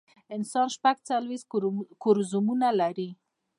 انسان 0.35 0.67
شپږ 0.75 0.95
څلوېښت 1.07 1.45
کروموزومونه 2.01 2.67
لري 2.81 3.09